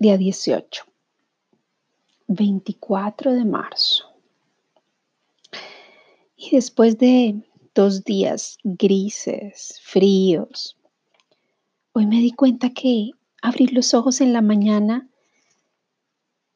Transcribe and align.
Día 0.00 0.16
18, 0.16 0.84
24 2.28 3.32
de 3.32 3.44
marzo. 3.44 4.04
Y 6.36 6.50
después 6.52 6.98
de 6.98 7.42
dos 7.74 8.04
días 8.04 8.58
grises, 8.62 9.80
fríos, 9.82 10.76
hoy 11.94 12.06
me 12.06 12.20
di 12.20 12.30
cuenta 12.30 12.70
que 12.70 13.10
abrir 13.42 13.72
los 13.72 13.92
ojos 13.92 14.20
en 14.20 14.32
la 14.32 14.40
mañana 14.40 15.08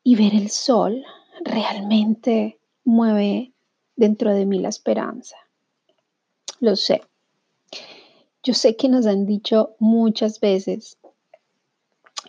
y 0.05 0.15
ver 0.15 0.37
el 0.37 0.49
sol 0.49 1.05
realmente 1.45 2.61
mueve 2.85 3.53
dentro 3.97 4.33
de 4.33 4.47
mí 4.47 4.61
la 4.61 4.69
esperanza. 4.69 5.35
Lo 6.61 6.77
sé. 6.77 7.03
Yo 8.45 8.55
sé 8.55 8.77
que 8.77 8.89
nos 8.89 9.07
han 9.07 9.27
dicho 9.27 9.75
muchas 9.81 10.39
veces 10.39 10.97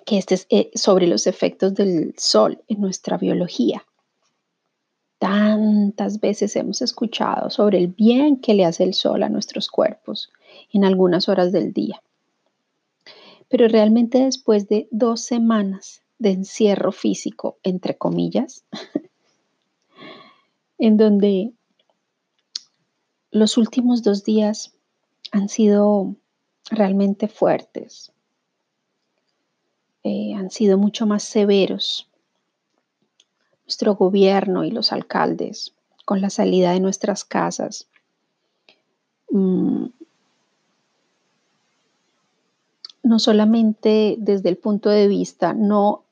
que 0.06 0.18
este 0.18 0.36
es 0.36 0.48
eh, 0.50 0.72
sobre 0.76 1.08
los 1.08 1.28
efectos 1.28 1.74
del 1.74 2.14
sol 2.18 2.62
en 2.68 2.82
nuestra 2.82 3.18
biología. 3.18 3.86
Tantas 5.20 6.20
veces 6.20 6.56
hemos 6.56 6.82
escuchado 6.82 7.50
sobre 7.50 7.78
el 7.78 7.88
bien 7.88 8.38
que 8.38 8.54
le 8.54 8.66
hace 8.66 8.84
el 8.84 8.94
sol 8.94 9.24
a 9.24 9.30
nuestros 9.30 9.70
cuerpos 9.70 10.30
en 10.72 10.84
algunas 10.84 11.30
horas 11.30 11.52
del 11.52 11.74
día. 11.74 12.02
Pero 13.48 13.68
realmente 13.68 14.20
después 14.20 14.68
de 14.68 14.88
dos 14.92 15.22
semanas 15.22 16.02
de 16.20 16.32
encierro 16.32 16.92
físico, 16.92 17.58
entre 17.64 17.98
comillas, 17.98 18.66
en 20.78 20.98
donde 20.98 21.54
los 23.32 23.58
últimos 23.58 24.04
dos 24.04 24.24
días 24.24 24.74
han 25.32 25.50
sido 25.50 26.16
realmente 26.70 27.28
fuertes, 27.28 28.13
eh, 30.04 30.34
han 30.36 30.52
sido 30.52 30.78
mucho 30.78 31.06
más 31.06 31.24
severos. 31.24 32.10
Nuestro 33.66 33.96
gobierno 33.96 34.64
y 34.64 34.72
los 34.72 34.92
alcaldes 34.92 35.74
con 36.06 36.22
la 36.22 36.30
salida 36.30 36.72
de 36.72 36.80
nuestras 36.80 37.24
casas. 37.24 37.88
Mm, 39.30 39.86
no 43.04 43.20
solamente 43.20 44.16
desde 44.20 44.50
el 44.50 44.58
punto 44.58 44.90
de 44.90 45.08
vista 45.08 45.54
no 45.54 46.04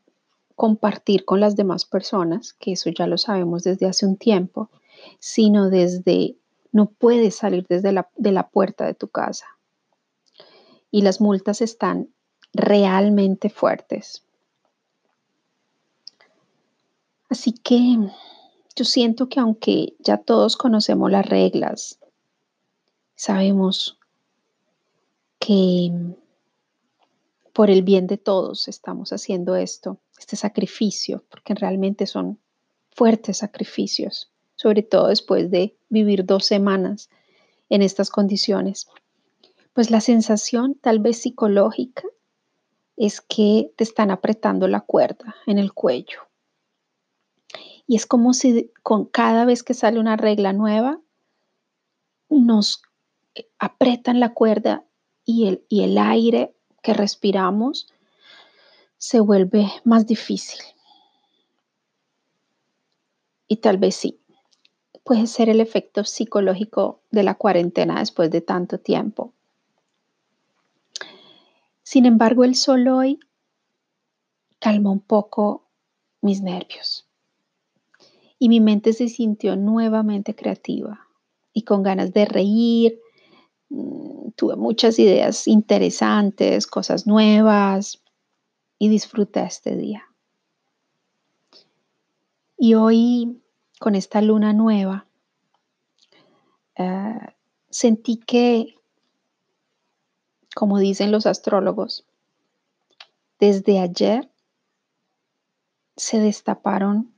compartir 0.56 1.26
con 1.26 1.40
las 1.40 1.56
demás 1.56 1.86
personas, 1.86 2.54
que 2.54 2.74
eso 2.74 2.90
ya 2.90 3.08
lo 3.08 3.18
sabemos 3.18 3.64
desde 3.64 3.88
hace 3.88 4.06
un 4.06 4.18
tiempo, 4.18 4.70
sino 5.20 5.70
desde 5.70 6.36
no 6.72 6.86
puedes 6.86 7.36
salir 7.36 7.66
desde 7.68 7.92
la, 7.92 8.10
de 8.16 8.32
la 8.32 8.50
puerta 8.50 8.86
de 8.86 8.94
tu 8.94 9.08
casa. 9.08 9.46
Y 10.90 11.02
las 11.02 11.20
multas 11.20 11.62
están 11.62 12.10
realmente 12.54 13.50
fuertes. 13.50 14.24
Así 17.30 17.54
que 17.54 17.98
yo 18.76 18.86
siento 18.86 19.30
que 19.30 19.40
aunque 19.40 19.96
ya 20.00 20.18
todos 20.18 20.58
conocemos 20.58 21.10
las 21.12 21.26
reglas, 21.26 22.00
sabemos 23.16 23.98
que 25.40 25.92
por 27.54 27.70
el 27.70 27.84
bien 27.84 28.08
de 28.08 28.18
todos 28.18 28.68
estamos 28.68 29.12
haciendo 29.14 29.56
esto, 29.56 29.98
este 30.18 30.36
sacrificio, 30.36 31.24
porque 31.30 31.54
realmente 31.54 32.06
son 32.06 32.40
fuertes 32.92 33.38
sacrificios, 33.38 34.30
sobre 34.56 34.84
todo 34.84 35.08
después 35.08 35.50
de 35.52 35.76
vivir 35.90 36.26
dos 36.26 36.46
semanas 36.46 37.10
en 37.70 37.82
estas 37.82 38.10
condiciones. 38.10 38.88
Pues 39.74 39.90
la 39.90 40.02
sensación 40.02 40.76
tal 40.76 41.00
vez 41.00 41.22
psicológica 41.22 42.04
es 43.02 43.20
que 43.20 43.74
te 43.78 43.84
están 43.84 44.12
apretando 44.12 44.68
la 44.68 44.82
cuerda 44.82 45.36
en 45.48 45.58
el 45.58 45.74
cuello. 45.74 46.20
Y 47.88 47.96
es 47.96 48.06
como 48.06 48.36
si 48.36 48.72
con 48.84 49.06
cada 49.06 49.44
vez 49.44 49.64
que 49.64 49.74
sale 49.74 50.00
una 50.00 50.18
regla 50.18 50.54
nueva, 50.54 51.02
nos 52.30 52.84
apretan 53.58 54.20
la 54.20 54.36
cuerda 54.36 54.86
y 55.26 55.48
el, 55.48 55.66
y 55.68 55.82
el 55.82 55.98
aire 55.98 56.54
que 56.84 56.94
respiramos 56.94 57.92
se 59.00 59.20
vuelve 59.20 59.66
más 59.84 60.06
difícil. 60.06 60.62
Y 63.48 63.58
tal 63.58 63.80
vez 63.80 63.96
sí, 63.96 64.20
puede 65.04 65.26
ser 65.26 65.50
el 65.50 65.60
efecto 65.60 66.04
psicológico 66.04 67.02
de 67.10 67.24
la 67.24 67.34
cuarentena 67.34 67.98
después 67.98 68.30
de 68.30 68.42
tanto 68.42 68.78
tiempo. 68.78 69.34
Sin 71.92 72.06
embargo, 72.06 72.46
el 72.46 72.56
sol 72.56 72.88
hoy 72.88 73.20
calmó 74.60 74.94
un 74.94 75.02
poco 75.02 75.68
mis 76.22 76.42
nervios 76.42 77.06
y 78.40 78.48
mi 78.48 78.62
mente 78.62 78.94
se 78.94 79.10
sintió 79.10 79.58
nuevamente 79.58 80.34
creativa 80.34 81.10
y 81.52 81.64
con 81.64 81.84
ganas 81.84 82.14
de 82.14 82.24
reír. 82.24 83.02
Mm, 83.68 84.30
tuve 84.38 84.56
muchas 84.56 85.00
ideas 85.00 85.50
interesantes, 85.50 86.66
cosas 86.66 87.08
nuevas 87.08 88.02
y 88.80 88.88
disfruté 88.88 89.44
este 89.44 89.76
día. 89.76 90.06
Y 92.58 92.76
hoy, 92.76 93.42
con 93.82 93.96
esta 93.96 94.22
luna 94.22 94.54
nueva, 94.54 95.08
eh, 96.78 97.36
sentí 97.70 98.16
que 98.16 98.81
como 100.56 100.80
dicen 100.80 101.12
los 101.12 101.26
astrólogos, 101.26 102.06
desde 103.40 103.80
ayer 103.80 104.30
se 105.96 106.20
destaparon 106.20 107.14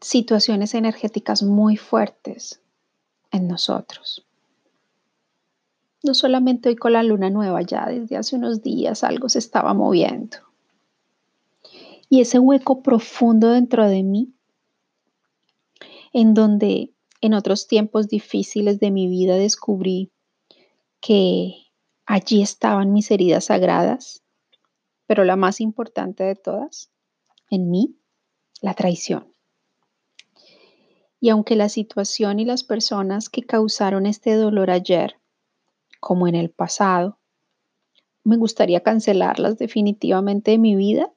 situaciones 0.00 0.74
energéticas 0.74 1.42
muy 1.42 1.76
fuertes 1.76 2.60
en 3.30 3.48
nosotros. 3.48 4.26
No 6.02 6.12
solamente 6.12 6.68
hoy 6.68 6.76
con 6.76 6.92
la 6.92 7.02
luna 7.02 7.30
nueva, 7.30 7.62
ya 7.62 7.86
desde 7.86 8.16
hace 8.16 8.36
unos 8.36 8.62
días 8.62 9.04
algo 9.04 9.28
se 9.30 9.38
estaba 9.38 9.72
moviendo. 9.72 10.36
Y 12.10 12.20
ese 12.20 12.38
hueco 12.38 12.82
profundo 12.82 13.50
dentro 13.50 13.88
de 13.88 14.02
mí, 14.02 14.34
en 16.12 16.34
donde 16.34 16.92
en 17.22 17.32
otros 17.32 17.66
tiempos 17.66 18.08
difíciles 18.08 18.78
de 18.80 18.90
mi 18.90 19.08
vida 19.08 19.36
descubrí 19.36 20.12
que 21.06 21.66
allí 22.06 22.40
estaban 22.40 22.94
mis 22.94 23.10
heridas 23.10 23.46
sagradas, 23.46 24.22
pero 25.06 25.24
la 25.24 25.36
más 25.36 25.60
importante 25.60 26.24
de 26.24 26.34
todas, 26.34 26.90
en 27.50 27.70
mí, 27.70 27.98
la 28.62 28.72
traición. 28.72 29.30
Y 31.20 31.28
aunque 31.28 31.56
la 31.56 31.68
situación 31.68 32.40
y 32.40 32.46
las 32.46 32.64
personas 32.64 33.28
que 33.28 33.42
causaron 33.42 34.06
este 34.06 34.34
dolor 34.34 34.70
ayer, 34.70 35.20
como 36.00 36.26
en 36.26 36.36
el 36.36 36.48
pasado, 36.48 37.18
me 38.22 38.38
gustaría 38.38 38.82
cancelarlas 38.82 39.58
definitivamente 39.58 40.52
de 40.52 40.58
mi 40.58 40.74
vida 40.74 41.12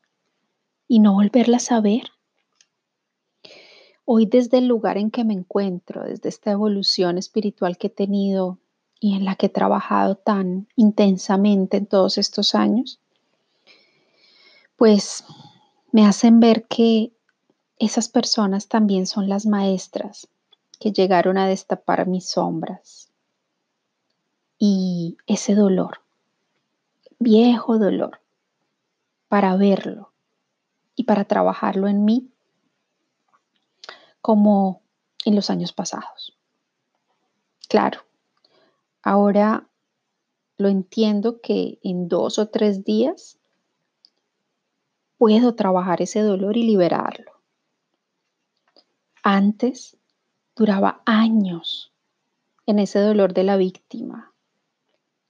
y 0.89 0.99
no 0.99 1.13
volverlas 1.13 1.71
a 1.71 1.79
ver. 1.79 2.09
Hoy 4.03 4.25
desde 4.25 4.57
el 4.57 4.67
lugar 4.67 4.97
en 4.97 5.11
que 5.11 5.23
me 5.23 5.33
encuentro, 5.33 6.03
desde 6.03 6.27
esta 6.27 6.51
evolución 6.51 7.17
espiritual 7.17 7.77
que 7.77 7.87
he 7.87 7.89
tenido 7.89 8.59
y 8.99 9.15
en 9.15 9.25
la 9.25 9.35
que 9.35 9.47
he 9.47 9.49
trabajado 9.49 10.15
tan 10.15 10.67
intensamente 10.75 11.77
en 11.77 11.85
todos 11.85 12.17
estos 12.17 12.55
años, 12.55 12.99
pues 14.75 15.23
me 15.91 16.05
hacen 16.05 16.39
ver 16.39 16.65
que 16.67 17.13
esas 17.79 18.09
personas 18.09 18.67
también 18.67 19.05
son 19.05 19.29
las 19.29 19.45
maestras 19.45 20.27
que 20.79 20.91
llegaron 20.91 21.37
a 21.37 21.47
destapar 21.47 22.07
mis 22.07 22.29
sombras 22.29 23.11
y 24.59 25.17
ese 25.27 25.55
dolor, 25.55 26.01
viejo 27.19 27.77
dolor, 27.77 28.21
para 29.27 29.55
verlo 29.57 30.13
y 30.95 31.03
para 31.03 31.25
trabajarlo 31.25 31.87
en 31.87 32.05
mí 32.05 32.31
como 34.21 34.81
en 35.25 35.35
los 35.35 35.49
años 35.49 35.73
pasados. 35.73 36.37
Claro, 37.67 38.06
Ahora 39.07 39.69
lo 40.57 40.67
entiendo 40.67 41.39
que 41.39 41.79
en 41.81 42.09
dos 42.09 42.39
o 42.39 42.49
tres 42.49 42.83
días 42.83 43.39
puedo 45.17 45.55
trabajar 45.55 46.01
ese 46.01 46.19
dolor 46.19 46.57
y 46.57 46.63
liberarlo. 46.63 47.31
Antes 49.23 49.95
duraba 50.57 51.03
años 51.05 51.93
en 52.65 52.79
ese 52.79 52.99
dolor 52.99 53.33
de 53.33 53.45
la 53.45 53.55
víctima, 53.55 54.33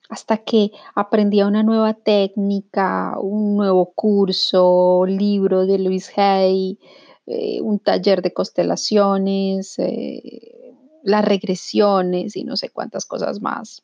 hasta 0.10 0.38
que 0.38 0.72
aprendía 0.96 1.46
una 1.46 1.62
nueva 1.62 1.94
técnica, 1.94 3.16
un 3.22 3.58
nuevo 3.58 3.94
curso, 3.94 5.06
libro 5.06 5.68
de 5.68 5.78
Luis 5.78 6.12
Hay, 6.18 6.80
eh, 7.28 7.62
un 7.62 7.78
taller 7.78 8.24
de 8.24 8.34
constelaciones, 8.34 9.78
eh, 9.78 10.76
las 11.04 11.24
regresiones 11.26 12.36
y 12.36 12.44
no 12.44 12.58
sé 12.58 12.70
cuántas 12.70 13.06
cosas 13.06 13.42
más, 13.42 13.84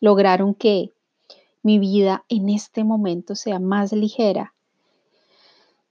lograron 0.00 0.54
que 0.54 0.92
mi 1.62 1.78
vida 1.78 2.24
en 2.28 2.50
este 2.50 2.84
momento 2.84 3.34
sea 3.34 3.58
más 3.58 3.92
ligera. 3.92 4.54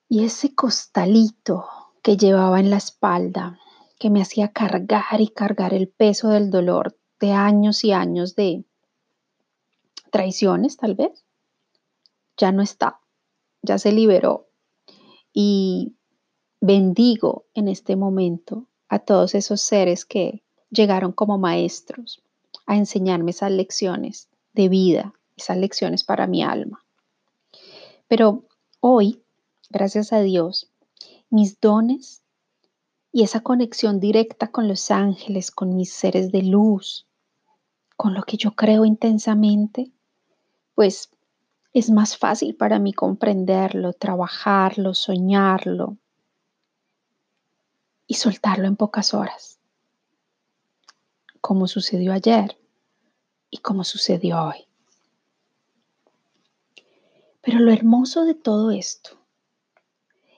Y 0.08 0.24
ese 0.24 0.54
costalito 0.54 1.66
que 2.04 2.18
llevaba 2.18 2.60
en 2.60 2.70
la 2.70 2.78
espalda, 2.78 3.60
que 3.98 4.10
me 4.10 4.22
hacía 4.22 4.50
cargar 4.50 5.20
y 5.20 5.30
cargar 5.30 5.74
el 5.74 5.88
peso 5.88 6.30
del 6.30 6.52
dolor 6.52 6.98
de 7.20 7.32
años 7.32 7.84
y 7.84 7.92
años 7.92 8.36
de 8.36 8.66
traiciones, 10.12 10.78
tal 10.78 10.94
vez, 10.94 11.26
ya 12.38 12.52
no 12.52 12.62
está, 12.62 13.00
ya 13.62 13.80
se 13.80 13.92
liberó. 13.92 14.48
Y 15.34 15.96
bendigo 16.62 17.46
en 17.56 17.68
este 17.68 17.96
momento 17.96 18.68
a 18.94 19.00
todos 19.00 19.34
esos 19.34 19.60
seres 19.62 20.06
que 20.06 20.44
llegaron 20.70 21.14
como 21.14 21.40
maestros 21.40 22.22
a 22.68 22.76
enseñarme 22.76 23.32
esas 23.32 23.52
lecciones 23.52 24.30
de 24.54 24.70
vida, 24.70 25.14
esas 25.36 25.58
lecciones 25.58 26.04
para 26.04 26.28
mi 26.28 26.44
alma. 26.44 26.86
Pero 28.08 28.44
hoy, 28.80 29.24
gracias 29.72 30.14
a 30.14 30.22
Dios, 30.22 30.70
mis 31.32 31.60
dones 31.60 32.22
y 33.12 33.24
esa 33.24 33.40
conexión 33.40 34.00
directa 34.00 34.52
con 34.52 34.68
los 34.68 34.92
ángeles, 34.92 35.50
con 35.50 35.76
mis 35.76 35.92
seres 35.92 36.32
de 36.32 36.44
luz, 36.44 37.08
con 37.98 38.14
lo 38.14 38.22
que 38.22 38.38
yo 38.38 38.52
creo 38.52 38.86
intensamente, 38.86 39.92
pues 40.76 41.10
es 41.74 41.90
más 41.90 42.16
fácil 42.16 42.56
para 42.56 42.78
mí 42.78 42.94
comprenderlo, 42.94 43.94
trabajarlo, 43.94 44.94
soñarlo 44.94 45.98
y 48.08 48.16
soltarlo 48.16 48.68
en 48.68 48.76
pocas 48.76 49.14
horas, 49.14 49.60
como 51.42 51.68
sucedió 51.68 52.14
ayer 52.14 52.58
y 53.50 53.58
como 53.58 53.84
sucedió 53.84 54.44
hoy. 54.44 54.68
Pero 57.42 57.60
lo 57.60 57.72
hermoso 57.72 58.24
de 58.24 58.36
todo 58.36 58.72
esto 58.72 59.20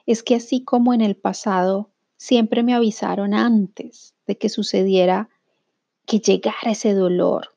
es 0.06 0.24
que 0.24 0.36
así 0.36 0.64
como 0.64 0.94
en 0.94 1.02
el 1.02 1.16
pasado 1.16 1.92
siempre 2.18 2.64
me 2.64 2.74
avisaron 2.74 3.34
antes 3.34 4.16
de 4.26 4.38
que 4.38 4.50
sucediera, 4.50 5.30
que 6.06 6.20
llegara 6.20 6.72
ese 6.72 6.94
dolor, 6.94 7.56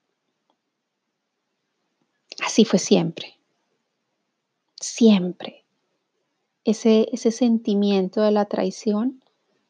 así 2.40 2.64
fue 2.64 2.78
siempre 2.78 3.38
siempre. 4.80 5.64
Ese, 6.64 7.08
ese 7.12 7.30
sentimiento 7.30 8.20
de 8.20 8.30
la 8.30 8.46
traición, 8.46 9.22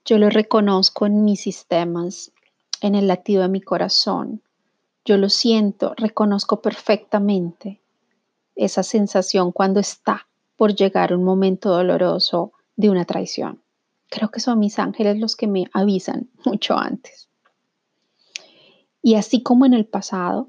yo 0.08 0.16
lo 0.16 0.30
reconozco 0.30 1.04
en 1.04 1.22
mis 1.22 1.42
sistemas, 1.42 2.32
en 2.80 2.94
el 2.94 3.08
latido 3.08 3.42
de 3.42 3.50
mi 3.50 3.60
corazón. 3.60 4.40
Yo 5.04 5.18
lo 5.18 5.28
siento, 5.28 5.92
reconozco 5.98 6.62
perfectamente 6.62 7.82
esa 8.56 8.82
sensación 8.82 9.52
cuando 9.52 9.80
está 9.80 10.26
por 10.56 10.74
llegar 10.74 11.12
un 11.12 11.24
momento 11.24 11.68
doloroso 11.68 12.52
de 12.74 12.88
una 12.88 13.04
traición. 13.04 13.60
Creo 14.08 14.30
que 14.30 14.40
son 14.40 14.60
mis 14.60 14.78
ángeles 14.78 15.18
los 15.18 15.36
que 15.36 15.46
me 15.46 15.68
avisan 15.74 16.30
mucho 16.46 16.78
antes. 16.78 17.28
Y 19.02 19.16
así 19.16 19.42
como 19.42 19.66
en 19.66 19.74
el 19.74 19.84
pasado, 19.84 20.48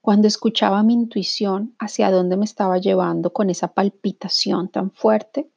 cuando 0.00 0.28
escuchaba 0.28 0.82
mi 0.82 0.94
intuición 0.94 1.74
hacia 1.78 2.10
dónde 2.10 2.38
me 2.38 2.46
estaba 2.46 2.78
llevando 2.78 3.34
con 3.34 3.50
esa 3.50 3.74
palpitación 3.74 4.70
tan 4.70 4.92
fuerte, 4.92 5.50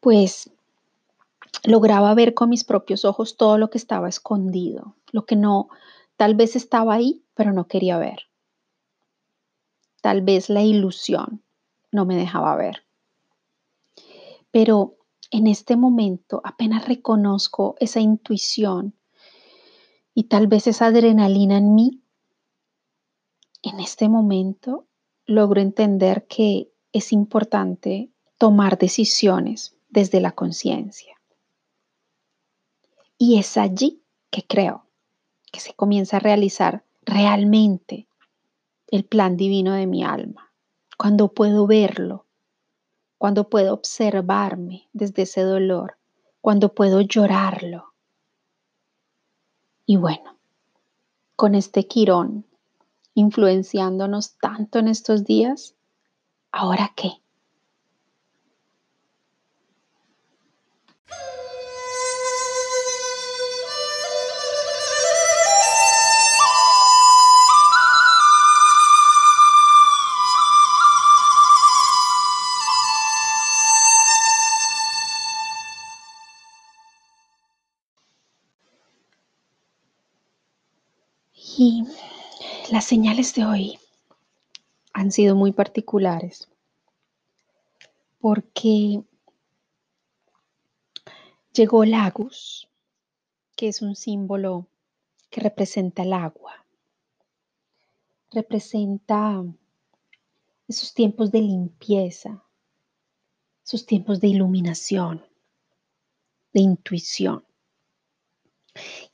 pues 0.00 0.50
lograba 1.64 2.14
ver 2.14 2.34
con 2.34 2.48
mis 2.48 2.64
propios 2.64 3.04
ojos 3.04 3.36
todo 3.36 3.58
lo 3.58 3.70
que 3.70 3.78
estaba 3.78 4.08
escondido, 4.08 4.96
lo 5.10 5.26
que 5.26 5.36
no, 5.36 5.68
tal 6.16 6.34
vez 6.34 6.56
estaba 6.56 6.94
ahí, 6.94 7.24
pero 7.34 7.52
no 7.52 7.68
quería 7.68 7.98
ver. 7.98 8.28
Tal 10.00 10.22
vez 10.22 10.48
la 10.48 10.62
ilusión 10.62 11.42
no 11.92 12.04
me 12.04 12.16
dejaba 12.16 12.56
ver. 12.56 12.84
Pero 14.50 14.96
en 15.30 15.46
este 15.46 15.76
momento 15.76 16.40
apenas 16.44 16.88
reconozco 16.88 17.76
esa 17.80 18.00
intuición 18.00 18.94
y 20.14 20.24
tal 20.24 20.46
vez 20.46 20.66
esa 20.66 20.86
adrenalina 20.86 21.56
en 21.56 21.74
mí, 21.74 22.02
en 23.62 23.80
este 23.80 24.08
momento 24.08 24.86
logro 25.24 25.60
entender 25.60 26.26
que 26.26 26.72
es 26.92 27.12
importante 27.12 28.10
tomar 28.36 28.76
decisiones 28.76 29.76
desde 29.88 30.20
la 30.20 30.32
conciencia. 30.32 31.21
Y 33.24 33.38
es 33.38 33.56
allí 33.56 34.02
que 34.30 34.44
creo 34.44 34.88
que 35.52 35.60
se 35.60 35.74
comienza 35.74 36.16
a 36.16 36.18
realizar 36.18 36.84
realmente 37.02 38.08
el 38.88 39.04
plan 39.04 39.36
divino 39.36 39.74
de 39.74 39.86
mi 39.86 40.02
alma, 40.02 40.52
cuando 40.98 41.28
puedo 41.28 41.68
verlo, 41.68 42.26
cuando 43.18 43.48
puedo 43.48 43.74
observarme 43.74 44.88
desde 44.92 45.22
ese 45.22 45.42
dolor, 45.42 45.98
cuando 46.40 46.74
puedo 46.74 47.00
llorarlo. 47.00 47.94
Y 49.86 49.98
bueno, 49.98 50.36
con 51.36 51.54
este 51.54 51.86
quirón 51.86 52.44
influenciándonos 53.14 54.36
tanto 54.38 54.80
en 54.80 54.88
estos 54.88 55.22
días, 55.22 55.76
¿ahora 56.50 56.92
qué? 56.96 57.21
Las 82.82 82.88
señales 82.88 83.32
de 83.36 83.44
hoy 83.44 83.78
han 84.92 85.12
sido 85.12 85.36
muy 85.36 85.52
particulares 85.52 86.48
porque 88.18 89.04
llegó 91.52 91.84
Lagus, 91.84 92.68
que 93.54 93.68
es 93.68 93.82
un 93.82 93.94
símbolo 93.94 94.66
que 95.30 95.40
representa 95.40 96.02
el 96.02 96.12
agua, 96.12 96.66
representa 98.32 99.44
esos 100.66 100.92
tiempos 100.92 101.30
de 101.30 101.42
limpieza, 101.42 102.42
esos 103.64 103.86
tiempos 103.86 104.20
de 104.20 104.26
iluminación, 104.26 105.24
de 106.52 106.62
intuición. 106.62 107.44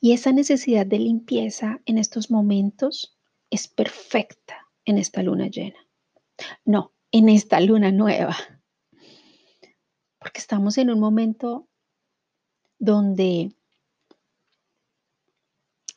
Y 0.01 0.13
esa 0.15 0.33
necesidad 0.33 0.87
de 0.87 1.01
limpieza 1.01 1.83
en 1.85 1.99
estos 1.99 2.31
momentos 2.31 3.18
es 3.51 3.69
perfecta 3.69 4.69
en 4.85 4.99
esta 4.99 5.23
luna 5.23 5.49
llena. 5.49 5.79
No, 6.65 6.93
en 7.11 7.29
esta 7.29 7.61
luna 7.61 7.91
nueva. 7.91 8.37
Porque 10.19 10.41
estamos 10.41 10.79
en 10.79 10.91
un 10.91 11.01
momento 11.01 11.69
donde 12.79 13.55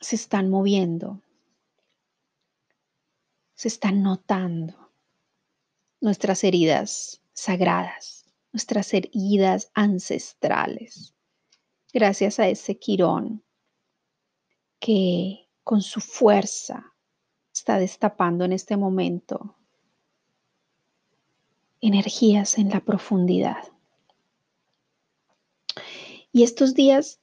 se 0.00 0.16
están 0.16 0.50
moviendo, 0.50 1.22
se 3.54 3.68
están 3.68 4.02
notando 4.02 4.92
nuestras 6.00 6.42
heridas 6.42 7.22
sagradas, 7.32 8.24
nuestras 8.52 8.92
heridas 8.92 9.70
ancestrales, 9.74 11.14
gracias 11.92 12.40
a 12.40 12.48
ese 12.48 12.78
quirón 12.78 13.44
que 14.80 15.48
con 15.62 15.80
su 15.80 16.00
fuerza 16.00 16.91
está 17.62 17.78
destapando 17.78 18.44
en 18.44 18.52
este 18.52 18.76
momento 18.76 19.54
energías 21.80 22.58
en 22.58 22.70
la 22.70 22.80
profundidad. 22.80 23.62
Y 26.32 26.42
estos 26.42 26.74
días 26.74 27.20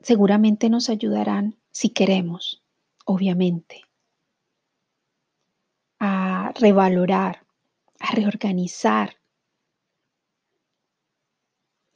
seguramente 0.00 0.68
nos 0.68 0.88
ayudarán, 0.88 1.56
si 1.70 1.90
queremos, 1.90 2.60
obviamente, 3.04 3.82
a 6.00 6.50
revalorar, 6.56 7.46
a 8.00 8.10
reorganizar 8.16 9.16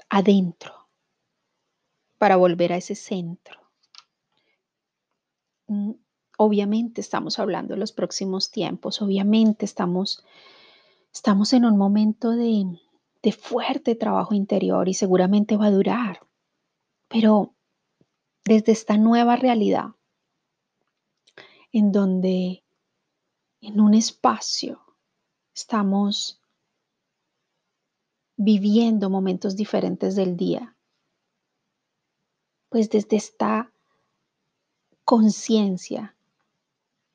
adentro 0.08 0.88
para 2.16 2.36
volver 2.36 2.74
a 2.74 2.76
ese 2.76 2.94
centro 2.94 3.60
mm, 5.66 5.94
Obviamente 6.44 7.00
estamos 7.00 7.38
hablando 7.38 7.74
de 7.74 7.78
los 7.78 7.92
próximos 7.92 8.50
tiempos, 8.50 9.00
obviamente 9.00 9.64
estamos, 9.64 10.24
estamos 11.14 11.52
en 11.52 11.64
un 11.64 11.78
momento 11.78 12.32
de, 12.32 12.80
de 13.22 13.30
fuerte 13.30 13.94
trabajo 13.94 14.34
interior 14.34 14.88
y 14.88 14.94
seguramente 14.94 15.56
va 15.56 15.66
a 15.66 15.70
durar, 15.70 16.26
pero 17.06 17.54
desde 18.44 18.72
esta 18.72 18.96
nueva 18.96 19.36
realidad 19.36 19.94
en 21.70 21.92
donde 21.92 22.64
en 23.60 23.80
un 23.80 23.94
espacio 23.94 24.80
estamos 25.54 26.40
viviendo 28.36 29.10
momentos 29.10 29.54
diferentes 29.54 30.16
del 30.16 30.36
día. 30.36 30.76
Pues 32.68 32.90
desde 32.90 33.16
esta 33.16 33.72
conciencia, 35.04 36.16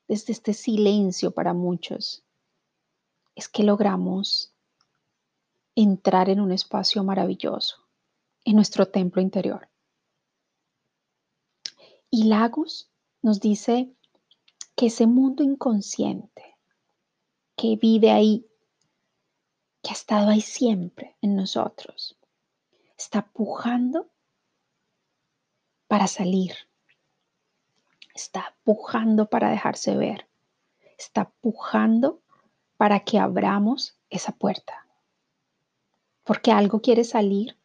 desde 0.08 0.32
este 0.32 0.54
silencio 0.54 1.30
para 1.30 1.52
muchos, 1.52 2.24
es 3.34 3.48
que 3.48 3.62
logramos 3.62 4.52
entrar 5.74 6.28
en 6.28 6.40
un 6.40 6.50
espacio 6.50 7.04
maravilloso, 7.04 7.86
en 8.44 8.56
nuestro 8.56 8.86
templo 8.86 9.22
interior. 9.22 9.68
Y 12.10 12.24
Lagos 12.24 12.90
nos 13.20 13.38
dice 13.38 13.94
que 14.74 14.86
ese 14.86 15.06
mundo 15.06 15.42
inconsciente 15.44 16.56
que 17.54 17.76
vive 17.76 18.10
ahí, 18.10 18.48
que 19.82 19.90
ha 19.90 19.92
estado 19.92 20.30
ahí 20.30 20.40
siempre 20.40 21.16
en 21.20 21.36
nosotros, 21.36 22.18
está 22.96 23.30
pujando 23.30 24.10
para 25.86 26.06
salir, 26.06 26.67
está 28.18 28.56
pujando 28.64 29.30
para 29.30 29.48
dejarse 29.48 29.96
ver, 29.96 30.28
está 30.98 31.30
pujando 31.40 32.20
para 32.76 33.00
que 33.00 33.18
abramos 33.18 33.96
esa 34.10 34.32
puerta, 34.32 34.86
porque 36.24 36.50
algo 36.50 36.80
quiere 36.80 37.04
salir 37.04 37.56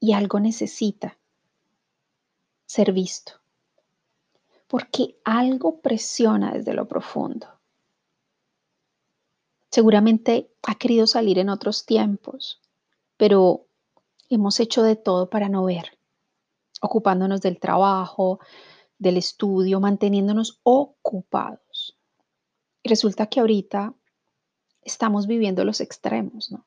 y 0.00 0.14
algo 0.14 0.40
necesita 0.40 1.16
ser 2.66 2.92
visto, 2.92 3.34
porque 4.66 5.16
algo 5.24 5.80
presiona 5.80 6.52
desde 6.52 6.74
lo 6.74 6.88
profundo. 6.88 7.46
Seguramente 9.70 10.50
ha 10.64 10.74
querido 10.74 11.06
salir 11.06 11.38
en 11.38 11.50
otros 11.50 11.86
tiempos, 11.86 12.60
pero 13.16 13.66
hemos 14.28 14.58
hecho 14.58 14.82
de 14.82 14.96
todo 14.96 15.30
para 15.30 15.48
no 15.48 15.64
ver, 15.64 15.96
ocupándonos 16.80 17.40
del 17.40 17.60
trabajo, 17.60 18.40
del 19.00 19.16
estudio, 19.16 19.80
manteniéndonos 19.80 20.60
ocupados. 20.62 21.98
Y 22.84 22.88
resulta 22.88 23.26
que 23.26 23.40
ahorita 23.40 23.94
estamos 24.82 25.26
viviendo 25.26 25.64
los 25.64 25.80
extremos, 25.80 26.52
¿no? 26.52 26.64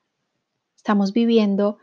Estamos 0.75 1.13
viviendo 1.13 1.78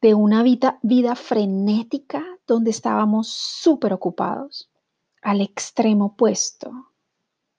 de 0.00 0.14
una 0.14 0.42
vida, 0.42 1.14
frenética 1.16 2.24
donde 2.46 2.70
estábamos 2.70 3.28
súper 3.28 3.92
ocupados 3.92 4.70
al 5.20 5.40
extremo 5.40 6.06
opuesto, 6.06 6.72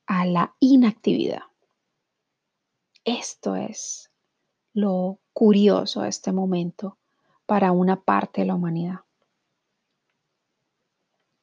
a 0.06 0.26
la 0.26 0.56
inactividad. 0.60 1.44
Esto 3.06 3.56
es 3.56 4.10
lo 4.74 5.20
curioso 5.34 6.02
de 6.02 6.10
este 6.10 6.32
momento 6.32 6.98
para 7.46 7.72
una 7.72 8.02
parte 8.02 8.42
de 8.42 8.48
la 8.48 8.56
humanidad. 8.56 9.00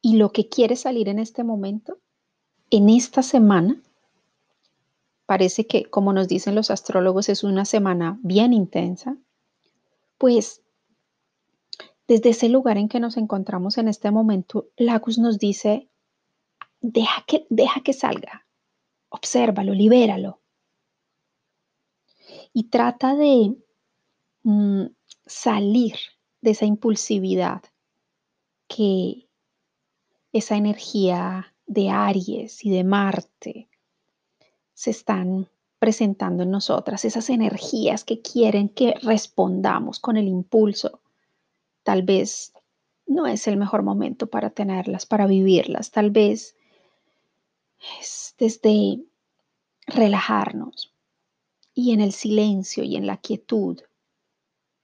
Y 0.03 0.17
lo 0.17 0.33
que 0.33 0.49
quiere 0.49 0.77
salir 0.77 1.09
en 1.09 1.19
este 1.19 1.45
momento, 1.45 1.99
en 2.71 2.89
esta 2.89 3.23
semana, 3.23 3.81
parece 5.27 5.67
que, 5.67 5.85
como 5.85 6.13
nos 6.13 6.29
dicen 6.29 6.55
los 6.55 6.71
astrólogos, 6.71 7.29
es 7.29 7.45
una 7.45 7.65
semana 7.65 8.19
bien 8.23 8.53
intensa, 8.53 9.17
pues 10.19 10.63
desde 12.09 12.31
ese 12.31 12.49
lugar 12.49 12.79
en 12.79 12.89
que 12.89 12.99
nos 12.99 13.17
encontramos 13.17 13.79
en 13.79 13.89
este 13.89 14.11
momento, 14.11 14.69
Lagos 14.77 15.19
nos 15.19 15.39
dice, 15.39 15.89
deja 16.81 17.25
que, 17.27 17.47
deja 17.51 17.83
que 17.83 17.93
salga, 17.93 18.47
obsérvalo, 19.11 19.75
libéralo 19.75 20.41
y 22.53 22.65
trata 22.65 23.15
de 23.15 23.57
mm, 24.43 24.87
salir 25.27 25.95
de 26.41 26.51
esa 26.51 26.67
impulsividad 26.67 27.63
que 28.67 29.29
esa 30.33 30.57
energía 30.57 31.55
de 31.67 31.91
Aries 31.91 32.65
y 32.65 32.71
de 32.71 32.85
Marte 32.85 33.69
se 34.75 34.91
están 34.91 35.49
presentando 35.79 36.43
en 36.43 36.51
nosotras, 36.51 37.05
esas 37.05 37.31
energías 37.31 38.05
que 38.05 38.21
quieren 38.21 38.69
que 38.69 38.95
respondamos 39.03 39.99
con 39.99 40.17
el 40.17 40.29
impulso. 40.29 41.01
Tal 41.83 42.03
vez 42.03 42.53
no 43.07 43.27
es 43.27 43.47
el 43.49 43.57
mejor 43.57 43.83
momento 43.83 44.29
para 44.29 44.51
tenerlas, 44.51 45.07
para 45.07 45.27
vivirlas, 45.27 45.91
tal 45.91 46.11
vez 46.11 46.57
es 48.01 48.35
desde 48.39 49.03
relajarnos, 49.87 50.95
y 51.75 51.93
en 51.93 52.01
el 52.01 52.13
silencio 52.13 52.85
y 52.85 52.97
en 52.97 53.07
la 53.07 53.17
quietud, 53.17 53.81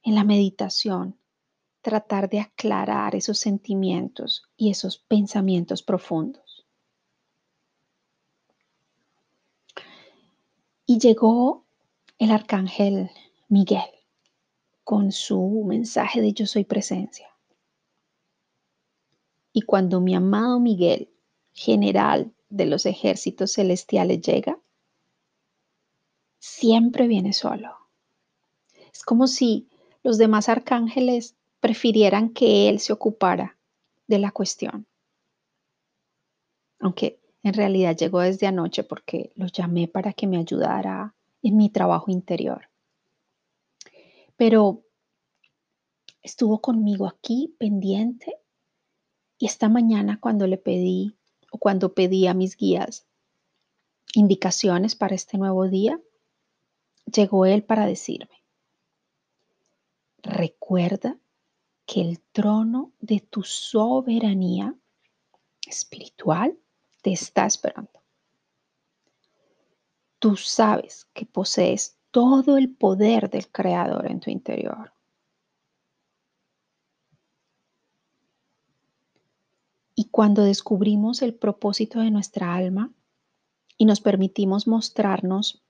en 0.03 0.15
la 0.15 0.23
meditación, 0.23 1.17
tratar 1.87 2.29
de 2.29 2.41
aclarar 2.41 3.15
esos 3.15 3.39
sentimientos 3.39 4.43
y 4.57 4.71
esos 4.71 4.97
pensamientos 4.97 5.81
profundos. 5.81 6.67
Y 10.85 10.99
llegó 10.99 11.63
el 12.17 12.31
arcángel 12.31 13.09
Miguel 13.47 13.89
con 14.83 15.13
su 15.13 15.63
mensaje 15.65 16.19
de 16.19 16.33
yo 16.33 16.45
soy 16.45 16.65
presencia. 16.65 17.29
Y 19.53 19.61
cuando 19.61 20.01
mi 20.01 20.13
amado 20.13 20.59
Miguel, 20.59 21.09
general 21.53 22.33
de 22.49 22.65
los 22.65 22.85
ejércitos 22.85 23.53
celestiales, 23.53 24.19
llega, 24.19 24.59
siempre 26.37 27.07
viene 27.07 27.31
solo. 27.31 27.77
Es 28.91 29.03
como 29.03 29.27
si 29.27 29.69
los 30.03 30.17
demás 30.17 30.49
arcángeles 30.49 31.36
prefirieran 31.59 32.29
que 32.29 32.69
él 32.69 32.79
se 32.79 32.93
ocupara 32.93 33.57
de 34.07 34.19
la 34.19 34.31
cuestión. 34.31 34.87
Aunque 36.79 37.19
en 37.43 37.53
realidad 37.53 37.95
llegó 37.95 38.21
desde 38.21 38.47
anoche 38.47 38.83
porque 38.83 39.31
lo 39.35 39.47
llamé 39.47 39.87
para 39.87 40.13
que 40.13 40.27
me 40.27 40.37
ayudara 40.37 41.15
en 41.41 41.57
mi 41.57 41.69
trabajo 41.69 42.11
interior. 42.11 42.69
Pero 44.35 44.83
estuvo 46.21 46.61
conmigo 46.61 47.07
aquí 47.07 47.55
pendiente 47.57 48.37
y 49.37 49.45
esta 49.45 49.69
mañana 49.69 50.19
cuando 50.19 50.47
le 50.47 50.57
pedí 50.57 51.17
o 51.51 51.57
cuando 51.57 51.93
pedí 51.93 52.27
a 52.27 52.33
mis 52.33 52.57
guías 52.57 53.07
indicaciones 54.13 54.95
para 54.95 55.15
este 55.15 55.37
nuevo 55.37 55.67
día, 55.67 55.99
llegó 57.05 57.45
él 57.45 57.63
para 57.63 57.85
decirme, 57.85 58.43
recuerda 60.21 61.17
que 61.87 62.01
el 62.01 62.19
trono 62.33 62.91
de 62.99 63.21
tu 63.21 63.43
soberanía 63.43 64.75
espiritual 65.65 66.59
te 67.01 67.13
está 67.13 67.45
esperando. 67.45 68.03
Tú 70.19 70.35
sabes 70.35 71.07
que 71.13 71.25
posees 71.25 71.97
todo 72.11 72.57
el 72.57 72.75
poder 72.75 73.29
del 73.29 73.49
Creador 73.49 74.11
en 74.11 74.19
tu 74.19 74.29
interior. 74.29 74.93
Y 79.95 80.09
cuando 80.09 80.43
descubrimos 80.43 81.21
el 81.21 81.33
propósito 81.33 82.01
de 82.01 82.11
nuestra 82.11 82.53
alma 82.53 82.91
y 83.77 83.85
nos 83.85 84.01
permitimos 84.01 84.67
mostrarnos 84.67 85.63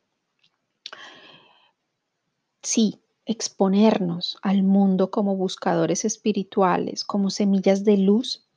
sí, 2.64 3.00
exponernos 3.28 4.38
al 4.42 4.64
mundo 4.64 5.12
como 5.12 5.36
buscadores 5.36 6.06
espirituales, 6.06 7.04
como 7.04 7.30
semillas 7.30 7.84
de 7.84 7.98
luz, 7.98 8.48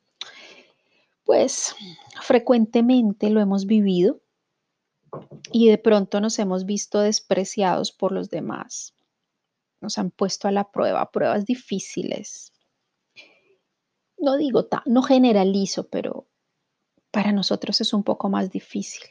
pues 1.24 1.74
frecuentemente 2.22 3.30
lo 3.30 3.40
hemos 3.40 3.66
vivido 3.66 4.20
y 5.52 5.68
de 5.68 5.76
pronto 5.76 6.20
nos 6.20 6.38
hemos 6.38 6.66
visto 6.66 7.00
despreciados 7.00 7.90
por 7.90 8.12
los 8.12 8.30
demás. 8.30 8.94
Nos 9.80 9.98
han 9.98 10.12
puesto 10.12 10.46
a 10.46 10.52
la 10.52 10.70
prueba, 10.70 11.10
pruebas 11.10 11.44
difíciles. 11.44 12.52
No 14.18 14.36
digo, 14.36 14.68
no 14.86 15.02
generalizo, 15.02 15.88
pero 15.88 16.28
para 17.10 17.32
nosotros 17.32 17.80
es 17.80 17.92
un 17.92 18.04
poco 18.04 18.28
más 18.28 18.50
difícil. 18.50 19.02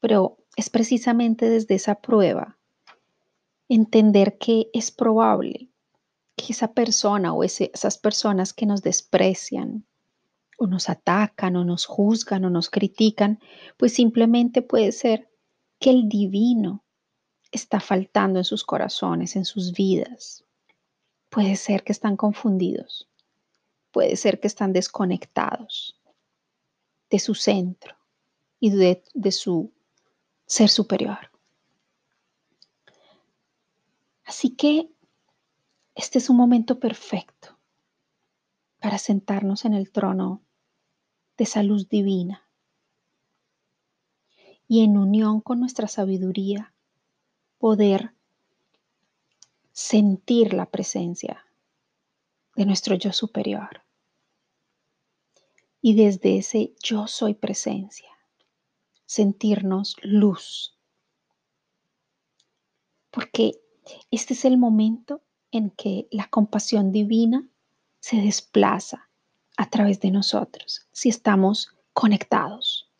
Pero 0.00 0.38
es 0.56 0.68
precisamente 0.68 1.48
desde 1.48 1.76
esa 1.76 1.96
prueba 1.96 2.56
entender 3.68 4.38
que 4.38 4.70
es 4.72 4.90
probable 4.90 5.68
que 6.36 6.52
esa 6.52 6.72
persona 6.72 7.32
o 7.32 7.42
esas 7.44 7.98
personas 7.98 8.52
que 8.52 8.66
nos 8.66 8.82
desprecian 8.82 9.86
o 10.58 10.66
nos 10.66 10.88
atacan 10.88 11.56
o 11.56 11.64
nos 11.64 11.86
juzgan 11.86 12.44
o 12.44 12.50
nos 12.50 12.70
critican, 12.70 13.40
pues 13.76 13.92
simplemente 13.94 14.62
puede 14.62 14.92
ser 14.92 15.28
que 15.78 15.90
el 15.90 16.08
divino 16.08 16.84
está 17.52 17.80
faltando 17.80 18.38
en 18.38 18.44
sus 18.44 18.64
corazones, 18.64 19.36
en 19.36 19.44
sus 19.44 19.72
vidas. 19.72 20.44
Puede 21.30 21.56
ser 21.56 21.84
que 21.84 21.92
están 21.92 22.16
confundidos. 22.16 23.08
Puede 23.90 24.16
ser 24.16 24.40
que 24.40 24.46
están 24.46 24.72
desconectados 24.72 26.00
de 27.10 27.18
su 27.18 27.34
centro, 27.34 27.96
y 28.60 28.70
de, 28.70 29.02
de 29.14 29.32
su 29.32 29.72
ser 30.46 30.68
superior. 30.68 31.30
Así 34.26 34.50
que 34.50 34.90
este 35.94 36.18
es 36.18 36.28
un 36.28 36.36
momento 36.36 36.80
perfecto 36.80 37.58
para 38.80 38.98
sentarnos 38.98 39.64
en 39.64 39.72
el 39.72 39.92
trono 39.92 40.42
de 41.36 41.44
esa 41.44 41.62
luz 41.62 41.88
divina 41.88 42.50
y 44.66 44.82
en 44.82 44.98
unión 44.98 45.40
con 45.40 45.60
nuestra 45.60 45.86
sabiduría 45.86 46.74
poder 47.58 48.14
sentir 49.72 50.54
la 50.54 50.66
presencia 50.70 51.46
de 52.56 52.66
nuestro 52.66 52.96
yo 52.96 53.12
superior. 53.12 53.82
Y 55.80 55.94
desde 55.94 56.38
ese 56.38 56.74
yo 56.82 57.06
soy 57.06 57.34
presencia, 57.34 58.10
sentirnos 59.04 59.96
luz. 60.02 60.76
Porque 63.12 63.60
este 64.10 64.34
es 64.34 64.44
el 64.44 64.58
momento 64.58 65.22
en 65.50 65.70
que 65.70 66.08
la 66.10 66.28
compasión 66.28 66.92
divina 66.92 67.48
se 68.00 68.16
desplaza 68.16 69.08
a 69.56 69.70
través 69.70 70.00
de 70.00 70.10
nosotros, 70.10 70.86
si 70.92 71.08
estamos 71.08 71.74
conectados. 71.92 72.90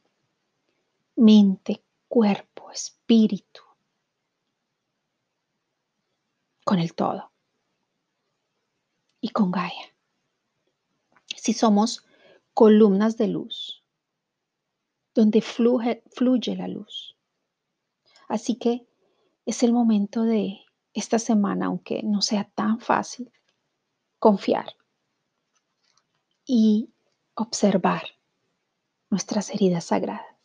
Mente, 1.17 1.83
cuerpo, 2.09 2.71
espíritu, 2.71 3.63
con 6.65 6.79
el 6.79 6.95
todo 6.95 7.33
y 9.21 9.31
con 9.31 9.51
Gaia. 9.51 9.95
Si 11.37 11.53
somos 11.53 12.05
columnas 12.53 13.17
de 13.17 13.29
luz, 13.29 13.85
donde 15.15 15.41
fluye, 15.41 16.03
fluye 16.13 16.57
la 16.57 16.69
luz. 16.69 17.17
Así 18.29 18.57
que 18.57 18.87
es 19.47 19.63
el 19.63 19.73
momento 19.73 20.25
de 20.25 20.66
esta 20.97 21.19
semana, 21.19 21.67
aunque 21.67 22.03
no 22.03 22.23
sea 22.23 22.51
tan 22.55 22.81
fácil, 22.81 23.31
confiar 24.19 24.75
y 26.47 26.91
observar 27.35 28.03
nuestras 29.11 29.51
heridas 29.51 29.85
sagradas. 29.85 30.36